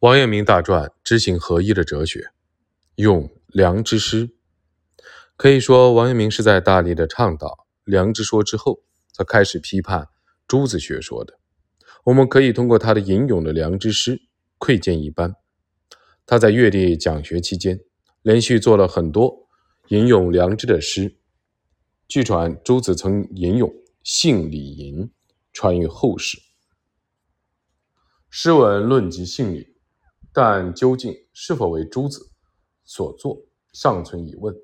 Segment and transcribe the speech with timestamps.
[0.00, 2.28] 王阳明大传知行合一的哲学，
[2.96, 4.28] 用良知诗，
[5.38, 10.08] 可以说王阳明是在大力的倡导良知说之后，才开始批判
[10.46, 11.38] 朱子学说的。
[12.04, 14.20] 我们可以通过他的引用的良知诗
[14.58, 15.34] 窥见一斑。
[16.26, 17.80] 他在阅历讲学期间，
[18.20, 19.48] 连续做了很多
[19.88, 21.16] 引用良知的诗。
[22.06, 23.70] 据传朱子曾引用
[24.02, 25.04] 《性理吟》，
[25.54, 26.38] 传于后世。
[28.28, 29.74] 诗文论及性理。
[30.38, 32.28] 但究竟是否为朱子
[32.84, 33.40] 所作，
[33.72, 34.54] 尚存疑问。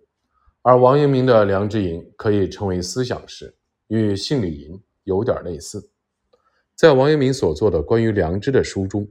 [0.60, 5.90] 而王阳明的《良知吟》可以称为思想诗，与《性理吟》有点类似。
[6.74, 9.08] 在王阳明所作的关于良知的书中，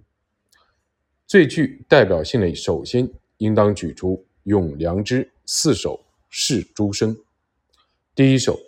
[1.25, 7.17] 最具代表性的，首先应当举出《咏良知》四首释诸生。
[8.13, 8.59] 第一首：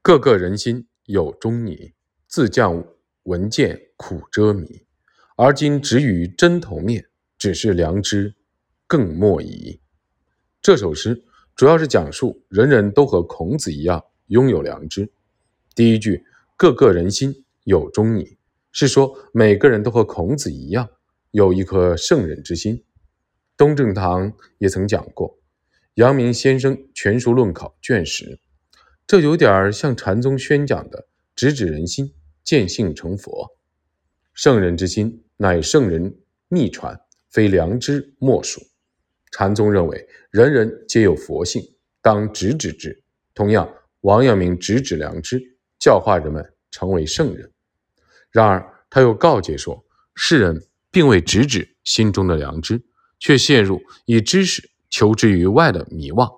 [0.00, 1.92] 个个人心有中拟，
[2.26, 2.82] 自降
[3.24, 4.86] 闻见苦遮迷。
[5.42, 7.06] 而今只与针头面，
[7.38, 8.34] 只是良知
[8.86, 9.80] 更莫疑。
[10.60, 11.24] 这首诗
[11.56, 15.10] 主要是讲述人人都和孔子一样拥有良知。
[15.74, 16.26] 第一句
[16.58, 18.36] “个个人心有中矣”，
[18.70, 20.86] 是说每个人都和孔子一样
[21.30, 22.84] 有一颗圣人之心。
[23.56, 25.38] 东正堂也曾讲过，
[25.94, 28.38] 阳明先生全书论考卷十，
[29.06, 32.12] 这有点像禅宗宣讲的“直指人心，
[32.44, 33.56] 见性成佛”。
[34.36, 35.24] 圣人之心。
[35.42, 36.14] 乃圣人
[36.48, 38.60] 秘传，非良知莫属。
[39.32, 41.62] 禅宗认为人人皆有佛性，
[42.02, 43.02] 当直指之。
[43.32, 43.66] 同样，
[44.02, 45.40] 王阳明直指良知，
[45.78, 47.50] 教化人们成为圣人。
[48.30, 49.82] 然而，他又告诫说，
[50.14, 52.82] 世人并未直指心中的良知，
[53.18, 56.30] 却陷入以知识求之于外的迷惘。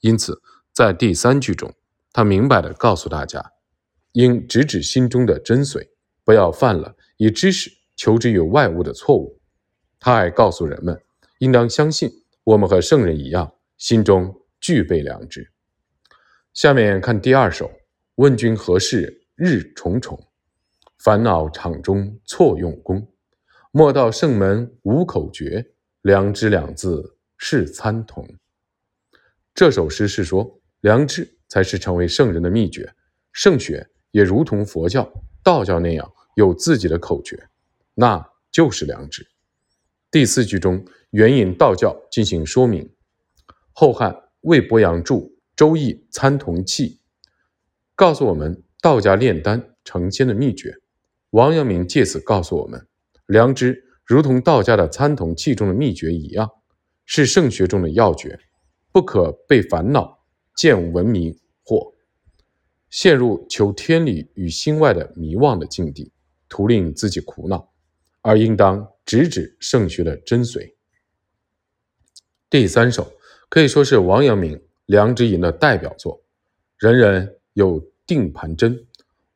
[0.00, 0.40] 因此，
[0.72, 1.74] 在第三句中，
[2.14, 3.52] 他明白地告诉大家，
[4.12, 5.86] 应直指心中的真髓，
[6.24, 7.72] 不要犯了以知识。
[7.98, 9.40] 求之于外物的错误，
[9.98, 11.02] 他还告诉人们，
[11.40, 12.08] 应当相信
[12.44, 15.50] 我们和圣人一样，心中具备良知。
[16.54, 17.68] 下面看第二首：
[18.14, 20.16] 问君何事日重重，
[20.98, 23.04] 烦恼场中错用功。
[23.72, 25.72] 莫道圣门无口诀，
[26.02, 28.26] 良知两字是参同。
[29.52, 32.94] 这首诗是说，良知才是成为圣人的秘诀，
[33.32, 37.48] 圣学也如同佛教、道教那样有自己的口诀。
[38.00, 39.26] 那就是良知。
[40.08, 42.88] 第四句中援引道教进行说明。
[43.72, 45.14] 后汉魏伯阳著
[45.56, 46.90] 《周易参同契》，
[47.96, 50.72] 告诉我们道家炼丹成仙的秘诀。
[51.30, 52.86] 王阳明借此告诉我们，
[53.26, 56.48] 良知如同道家的参同契中的秘诀一样，
[57.04, 58.38] 是圣学中的要诀，
[58.92, 60.20] 不可被烦恼、
[60.54, 61.94] 见闻迷惑，
[62.90, 66.12] 陷入求天理与心外的迷惘的境地，
[66.48, 67.68] 徒令自己苦恼。
[68.22, 70.74] 而应当直指圣学的真髓。
[72.50, 73.12] 第三首
[73.48, 74.56] 可以说是王阳明
[74.86, 76.22] 《良知吟》的代表作。
[76.78, 78.86] 人人有定盘针，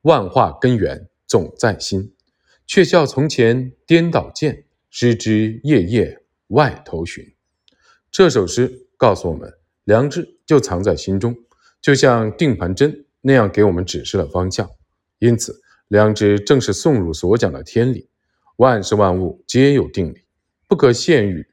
[0.02, 2.14] 万化根源总在心。
[2.66, 7.34] 却笑从前颠倒见，失之夜夜外头寻。
[8.10, 9.52] 这首诗告诉我们，
[9.84, 11.36] 良知就藏在心中，
[11.80, 14.70] 就像定盘针那样给我们指示了方向。
[15.18, 18.08] 因此，良知正是宋儒所讲的天理。
[18.56, 20.22] 万事万物皆有定理，
[20.68, 21.46] 不可陷于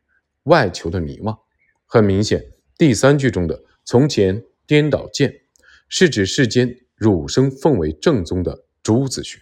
[0.43, 1.37] 外求的迷惘。
[1.85, 2.43] 很明显，
[2.77, 5.41] 第三句中的“从前颠倒见”
[5.89, 9.39] 是指世间儒生奉为正宗的朱子学，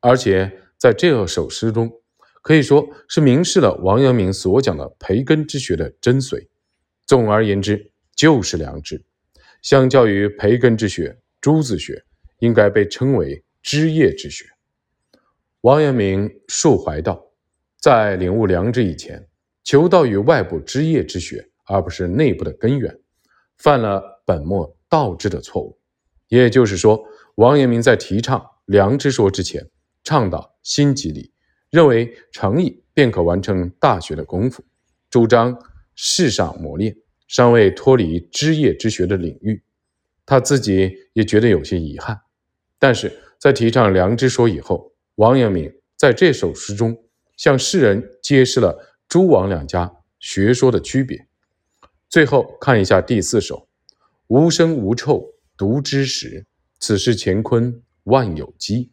[0.00, 1.92] 而且在这首诗中，
[2.40, 6.48] 可以说是明示了王阳明所讲的培根之学的真髓。
[7.04, 9.04] 总而言之，就是良知。
[9.60, 12.04] 相较于培根之学，朱子学
[12.38, 14.46] 应该被称为枝叶之学。
[15.62, 17.20] 王阳明述怀道，
[17.80, 19.26] 在领悟良知以前，
[19.64, 22.96] 求道于外部枝叶之学，而不是内部的根源，
[23.56, 25.76] 犯了本末倒置的错误。
[26.28, 27.04] 也就是说，
[27.34, 29.68] 王阳明在提倡良知说之前，
[30.04, 31.32] 倡导心即理，
[31.70, 34.62] 认为诚意便可完成大学的功夫，
[35.10, 35.58] 主张
[35.96, 36.96] 世上磨练，
[37.26, 39.60] 尚未脱离枝叶之学的领域。
[40.24, 42.20] 他自己也觉得有些遗憾，
[42.78, 44.92] 但是在提倡良知说以后。
[45.18, 46.96] 王阳明在这首诗中
[47.36, 51.26] 向世人揭示了诸王两家学说的区别。
[52.08, 53.68] 最后看一下第四首：
[54.28, 56.46] 无声无臭独知时，
[56.78, 58.92] 此事乾坤万有机。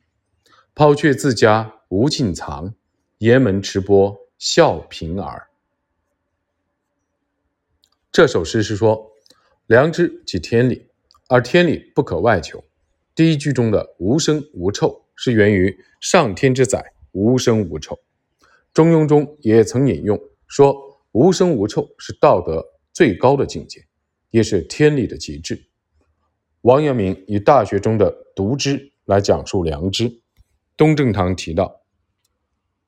[0.74, 2.74] 抛却自家无尽藏，
[3.19, 5.50] 沿门持钵笑贫儿。
[8.12, 9.12] 这首诗是说，
[9.68, 10.88] 良知即天理，
[11.30, 12.63] 而天理不可外求。
[13.13, 15.05] 第一句中的无声无臭。
[15.15, 18.00] 是源于上天之载，无声无臭。
[18.73, 20.75] 中庸中也曾引用说
[21.13, 23.85] ：“无生无臭是道德最高的境界，
[24.31, 25.69] 也是天理的极致。”
[26.62, 30.21] 王阳明以《大学》中的“独知”来讲述良知。
[30.75, 31.65] 东正堂提到，《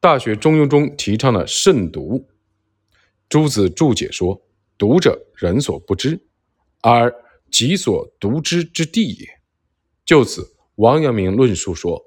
[0.01, 2.27] 大学》中庸中提倡的慎独。
[3.29, 4.41] 朱子注解说
[4.77, 6.19] ：“独者，人所不知，
[6.81, 7.13] 而
[7.51, 9.27] 己所独知之地也。”
[10.03, 12.03] 就此，王阳明论述说：“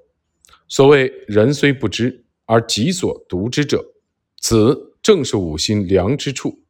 [0.71, 3.93] 所谓人虽不知，而己所独知者，
[4.39, 6.63] 此正是五心良之处。”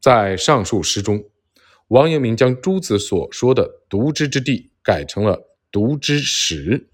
[0.00, 1.28] 在上述诗中，
[1.88, 6.88] 王阳明将朱子所说的“独知之地”改成了“独知实”，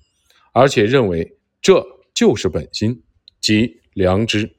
[0.55, 1.85] 而且认为这
[2.15, 3.03] 就是本心，
[3.39, 4.57] 即良知。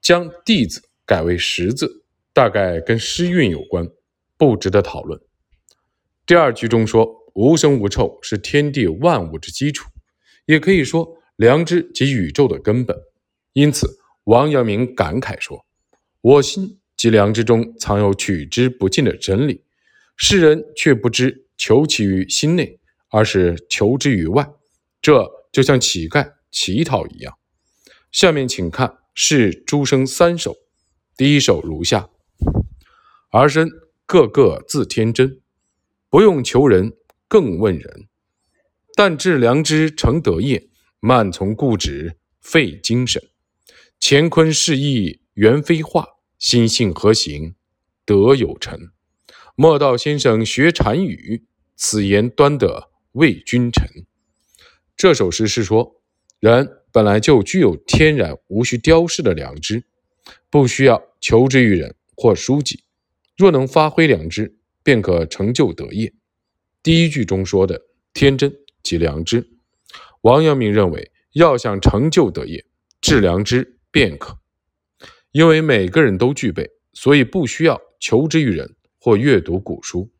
[0.00, 2.02] 将“地”字改为“实”字，
[2.32, 3.86] 大概跟诗韵有关，
[4.38, 5.20] 不值得讨论。
[6.24, 7.18] 第二句中说。
[7.34, 9.88] 无生无臭是天地万物之基础，
[10.48, 11.06] 也可以说
[11.36, 12.96] 良知即宇宙的根本。
[13.52, 15.66] 因此，王阳明感慨说
[16.22, 19.62] ：“我心即良知中藏有取之不尽的真理，
[20.16, 22.80] 世人却不知求其于心内，
[23.10, 24.48] 而是求之于外，
[25.02, 27.36] 这就像乞丐乞讨一样。”
[28.10, 30.52] 下面请看《是诸生三首》，
[31.14, 32.08] 第一首如下
[33.30, 33.68] ：“儿身
[34.06, 35.42] 个个自天真，
[36.08, 36.94] 不用求人。”
[37.30, 38.07] 更问人，
[38.98, 43.22] 但致良知成德业，慢从固执费精神。
[44.00, 46.04] 乾坤事意原非画，
[46.36, 47.54] 心性何行
[48.04, 48.90] 德有成？
[49.54, 51.46] 莫道先生学禅语，
[51.76, 53.86] 此言端得为君臣。
[54.96, 56.02] 这首诗是说，
[56.40, 59.84] 人本来就具有天然无需雕饰的良知，
[60.50, 62.82] 不需要求之于人或书籍。
[63.36, 66.12] 若能发挥良知，便可成就德业。
[66.82, 67.80] 第一句中说的
[68.12, 68.52] 天真
[68.82, 69.48] 即良知，
[70.22, 72.64] 王阳明认为要想成就德业，
[73.00, 74.38] 致良知便可。
[75.32, 80.10] 因为每个人都具备，所以不需要求之于人或阅读古书。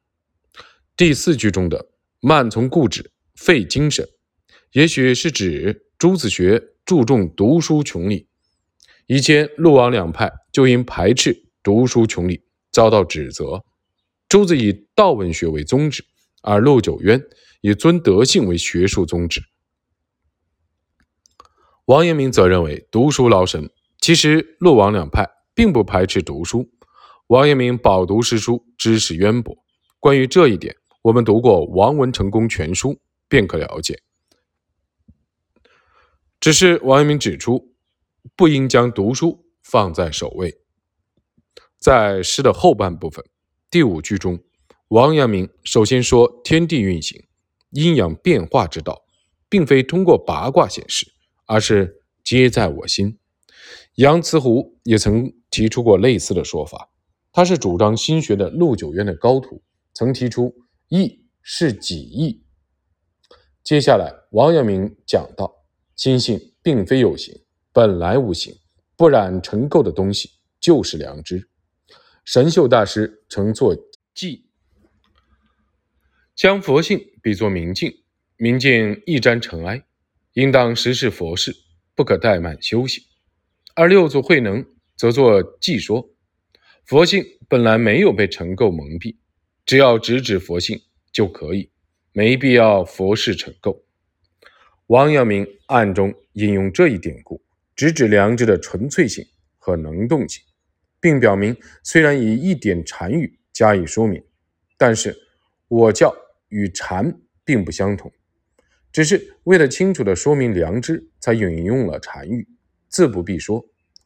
[0.97, 1.89] 第四句中的
[2.21, 4.07] 慢从固执费精神，
[4.73, 8.29] 也许是指朱子学注重读书穷理。
[9.07, 13.65] 以前陆王两派就因排斥读书穷理遭到指责。
[14.29, 16.05] 朱子以道文学为宗旨。
[16.41, 17.21] 而陆九渊
[17.61, 19.43] 以尊德性为学术宗旨，
[21.87, 23.71] 王阳明则认为读书劳神。
[24.01, 26.71] 其实陆王两派并不排斥读书，
[27.27, 29.57] 王阳明饱读诗书，知识渊博。
[29.99, 32.91] 关于这一点，我们读过《王文成公全书》
[33.29, 34.01] 便可了解。
[36.39, 37.75] 只是王阳明指出，
[38.37, 40.55] 不应将读书放在首位。
[41.77, 43.25] 在诗的后半部分
[43.69, 44.39] 第五句中。
[44.89, 47.23] 王阳明首先说，天地运行、
[47.71, 49.05] 阴阳变化之道，
[49.49, 51.13] 并非通过八卦显示，
[51.47, 53.19] 而是皆在我心。
[53.95, 56.91] 杨慈湖也曾提出过类似的说法，
[57.33, 59.63] 他是主张心学的陆九渊的高徒，
[59.93, 60.55] 曾提出
[60.89, 62.45] “意是己意”。
[63.65, 67.35] 接下来，王阳明讲到，心性并非有形，
[67.73, 68.55] 本来无形，
[68.97, 70.31] 不染尘垢的东西
[70.61, 71.51] 就是良知。
[72.25, 73.77] 神秀大师曾作
[74.15, 74.47] 记。
[76.35, 77.93] 将佛性比作明镜，
[78.37, 79.83] 明镜一沾尘埃，
[80.35, 81.55] 应当实是佛事，
[81.95, 83.03] 不可怠慢修行。
[83.75, 84.65] 而六祖慧能
[84.97, 86.11] 则作记说，
[86.85, 89.17] 佛性本来没有被尘垢蒙蔽，
[89.67, 90.81] 只要直指佛性
[91.13, 91.71] 就可以，
[92.13, 93.83] 没必要佛事尘垢。
[94.87, 97.43] 王阳明暗中引用这一典故，
[97.77, 99.25] 直指良知的纯粹性
[99.59, 100.43] 和能动性，
[101.01, 104.23] 并表明，虽然以一点禅语加以说明，
[104.77, 105.17] 但是
[105.69, 106.15] 我教。
[106.49, 108.13] 与禅并不相同，
[108.93, 112.49] 只是为了清楚地说明良知，才引用了禅语。
[112.89, 113.65] 自不必说，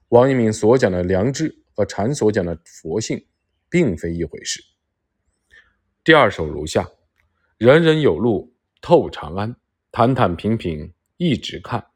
[0.09, 3.27] 王阳明所讲的良知和禅所讲的佛性，
[3.71, 4.63] 并非一回事。
[6.05, 6.91] 第二首如下：
[7.59, 9.55] 人人有路透长安，
[9.93, 11.87] 坦坦平平一直看。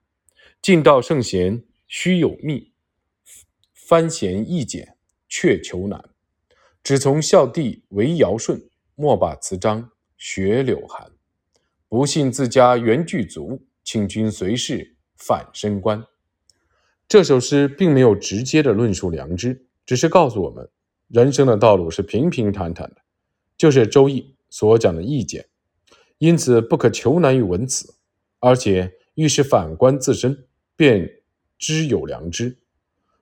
[0.62, 2.72] 尽道圣贤须有密，
[3.74, 4.96] 翻贤易简
[5.28, 6.10] 却求难。
[6.82, 8.60] 只从孝弟为尧舜，
[8.94, 9.90] 莫把词章。
[10.28, 11.12] 雪柳寒，
[11.88, 16.04] 不信自家原具足，请君随侍反身观。
[17.06, 20.68] 这首诗并没有直接的论述良知，只是告诉我们，
[21.06, 22.96] 人生的道路是平平坦坦的，
[23.56, 25.46] 就是《周易》所讲的意见。
[26.18, 27.94] 因此，不可求难于文辞，
[28.40, 31.08] 而且遇事反观自身，便
[31.56, 32.58] 知有良知。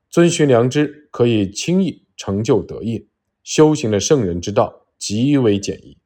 [0.08, 3.06] 遵循良知，可以轻易成就德业。
[3.42, 5.98] 修行的圣人之道极为简易。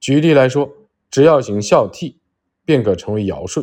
[0.00, 0.72] 举例来说，
[1.10, 2.16] 只要行孝悌，
[2.64, 3.62] 便可成为尧舜。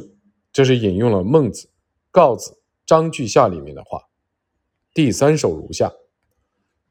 [0.54, 1.68] 这是引用了孟子
[2.12, 2.52] 《告子·
[2.86, 4.04] 章句下》里面的话。
[4.94, 5.92] 第三首如下：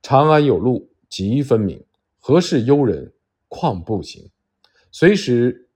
[0.02, 1.84] 长安有路极分明，
[2.18, 3.14] 何事幽人
[3.46, 4.30] 况不行？
[4.90, 5.70] 随时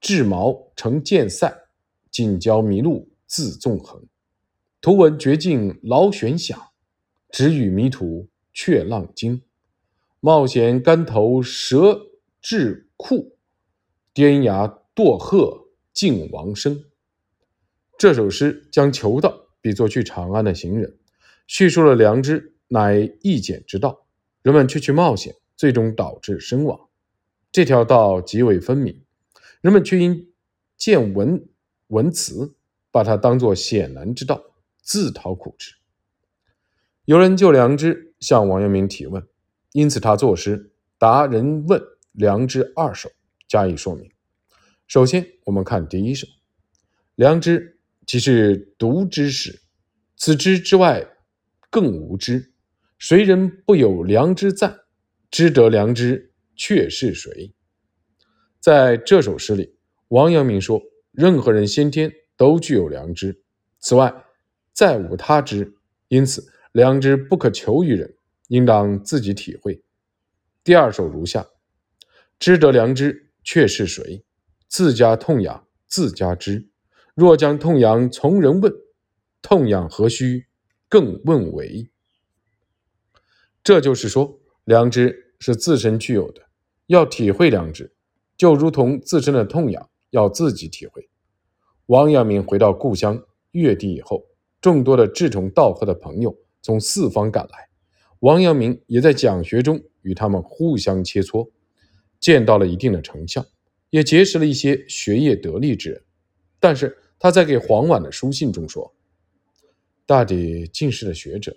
[0.00, 1.52] 智矛成剑塞，
[2.10, 4.06] 锦交迷路自纵横。
[4.80, 6.58] 图闻绝境劳悬想，
[7.30, 9.42] 只与迷途却浪惊。
[10.20, 12.09] 冒险竿头蛇
[12.40, 13.36] 至库，
[14.12, 16.84] 颠崖堕壑尽亡生。
[17.98, 20.96] 这首诗将求道比作去长安的行人。
[21.46, 24.06] 叙述了良知乃易简之道，
[24.42, 26.88] 人们却去冒险，最终导致身亡。
[27.50, 29.02] 这条道极为分明，
[29.60, 30.32] 人们却因
[30.76, 31.48] 见闻
[31.88, 32.54] 闻词，
[32.92, 34.40] 把它当作险难之道，
[34.80, 35.74] 自讨苦吃。
[37.04, 39.26] 有人就良知向王阳明提问，
[39.72, 43.10] 因此他作诗答人问良知二首
[43.48, 44.10] 加以说明。
[44.86, 46.26] 首先，我们看第一首，
[47.14, 49.60] 良知即是独知识，
[50.16, 51.06] 此知之外。
[51.72, 52.52] 更无知，
[52.98, 54.76] 谁人不有良知在？
[55.30, 57.54] 知得良知，却是谁？
[58.58, 59.76] 在这首诗里，
[60.08, 63.44] 王阳明说，任何人先天都具有良知，
[63.78, 64.12] 此外
[64.72, 65.76] 再无他知，
[66.08, 68.16] 因此良知不可求于人，
[68.48, 69.80] 应当自己体会。
[70.64, 71.46] 第二首如下：
[72.40, 74.24] 知得良知，却是谁？
[74.66, 76.70] 自家痛痒，自家知。
[77.14, 78.72] 若将痛痒从人问，
[79.42, 80.46] 痛痒何须？
[80.88, 81.90] 更问为，
[83.62, 86.40] 这就是说，良知是自身具有的，
[86.86, 87.94] 要体会良知，
[88.36, 91.10] 就如同自身的痛痒，要自己体会。
[91.86, 94.24] 王阳明回到故乡越地以后，
[94.62, 97.68] 众多的志同道合的朋友从四方赶来，
[98.20, 101.48] 王阳明也在讲学中与他们互相切磋，
[102.20, 103.44] 见到了一定的成效，
[103.88, 106.00] 也结识了一些学业得力之人。
[106.60, 108.94] 但是他在给黄婉的书信中说。
[110.06, 111.56] 大抵进士的学者，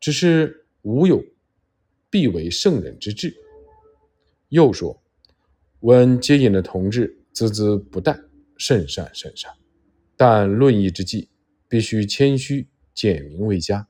[0.00, 1.22] 只是无有
[2.08, 3.36] 必为圣人之志。
[4.48, 4.98] 又说，
[5.80, 8.18] 闻接引的同志孜孜不怠，
[8.56, 9.52] 甚善甚善。
[10.16, 11.28] 但论议之际，
[11.68, 13.86] 必须谦虚简明为佳。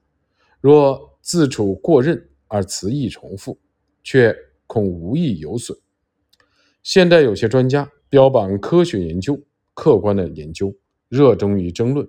[0.60, 3.56] 若自处过任而词意重复，
[4.02, 4.36] 却
[4.66, 5.78] 恐无益有损。
[6.82, 9.40] 现代有些专家标榜科学研究、
[9.74, 10.74] 客观的研究，
[11.08, 12.08] 热衷于争论。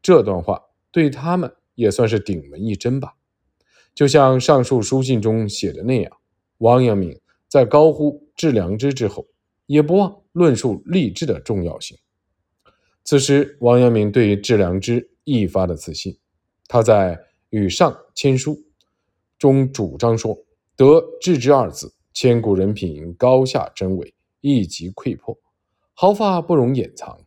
[0.00, 0.62] 这段话。
[0.90, 3.12] 对他们也算是顶门一针吧，
[3.94, 6.10] 就像上述书信中写的那样，
[6.56, 9.28] 王阳明在高呼致良知之后，
[9.66, 11.98] 也不忘论述励志的重要性。
[13.04, 16.18] 此时，王阳明对致良知愈发的自信，
[16.66, 18.58] 他在与上签书
[19.38, 20.36] 中主张说
[20.74, 25.38] ：“得致知二字，千古人品高下真伪，一即溃破，
[25.94, 27.24] 毫发不容掩藏。”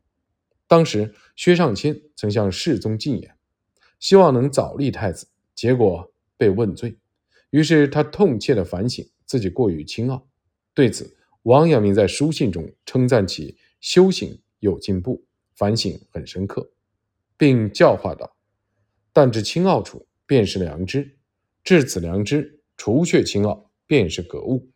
[0.67, 3.37] 当时，薛尚谦曾向世宗进言。
[4.01, 6.97] 希望能早立太子，结果被问罪。
[7.51, 10.27] 于是他痛切地反省自己过于轻傲。
[10.73, 15.23] 对此，王阳明在书信中称赞其修行有进步，
[15.55, 16.69] 反省很深刻，
[17.37, 18.35] 并教化道
[19.13, 21.01] ：“但至轻傲处，便是良知；
[21.63, 24.67] 至此良知，除却轻傲，便是格物。”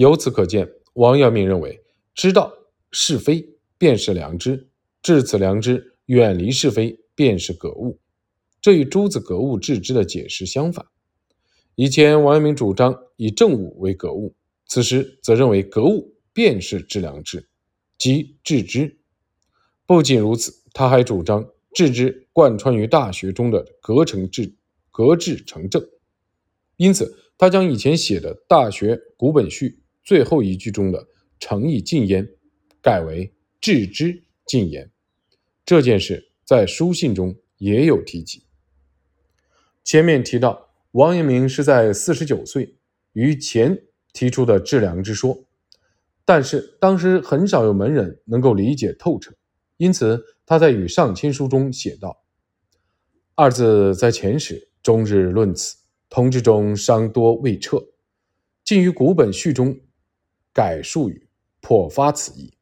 [0.00, 1.78] 由此可见，王阳明认为，
[2.14, 2.50] 知道
[2.90, 4.66] 是非便是良知；
[5.02, 5.98] 至此良知。
[6.06, 8.00] 远离是非便是格物，
[8.62, 10.86] 这与朱子格物致知的解释相反。
[11.74, 14.34] 以前王阳明主张以正物为格物，
[14.66, 17.46] 此时则认为格物便是致良知，
[17.96, 18.98] 即致知。
[19.86, 24.56] 不仅如此，他还主张致知贯穿于大学中的格成致
[24.90, 25.86] 格致成正。
[26.76, 29.68] 因此，他将以前写的《大学古本序》
[30.02, 32.28] 最后一句中的“诚意尽焉”
[32.82, 34.90] 改为“致知尽焉”。
[35.64, 38.44] 这件事在书信中也有提及。
[39.84, 42.76] 前面提到，王阳明是在四十九岁
[43.12, 45.44] 于前提出的致良之说，
[46.24, 49.32] 但是当时很少有门人能够理解透彻，
[49.76, 52.24] 因此他在与上签书中写道
[53.34, 55.76] ：“二字在前时，终日论此，
[56.08, 57.84] 同志中尚多未彻，
[58.64, 59.78] 近于古本序中
[60.52, 61.28] 改术语，
[61.60, 62.52] 颇发此意。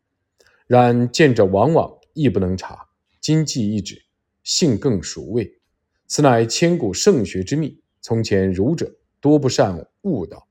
[0.66, 2.86] 然见者往往亦不能察。”
[3.20, 4.02] 今既一指，
[4.42, 5.60] 性更熟味。
[6.06, 7.80] 此乃千古圣学之秘。
[8.00, 8.90] 从前儒者
[9.20, 10.48] 多不善悟道，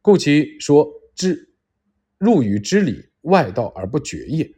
[0.00, 1.54] 故其说知
[2.18, 4.48] 入于知理外道而不觉也。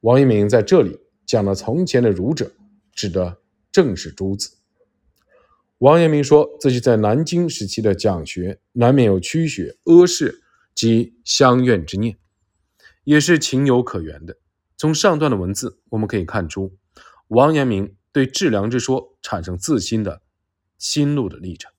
[0.00, 2.52] 王阳明在这里讲了从前的儒者，
[2.92, 3.38] 指的
[3.72, 4.50] 正是诸子。
[5.78, 10.32] 王阳明说自己在南京时期的讲学，难免有曲学、阿谥
[10.74, 12.16] 及相怨之念，
[13.04, 14.38] 也是情有可原的。
[14.76, 16.76] 从上段的文字，我们可以看出。
[17.28, 20.22] 王阳明对致良之说产生自新的
[20.78, 21.72] 心路的历程。